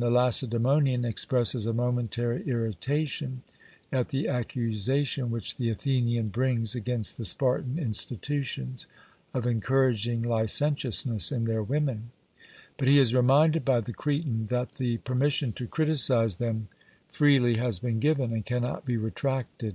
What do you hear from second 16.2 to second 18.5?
them freely has been given, and